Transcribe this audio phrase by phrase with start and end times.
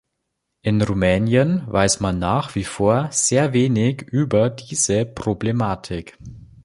[0.63, 6.17] In Rumänien weiß man nach wie vor sehr wenig über diese Problematik.